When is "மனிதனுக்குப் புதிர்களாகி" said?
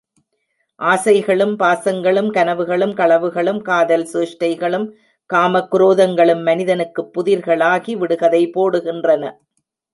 6.43-7.93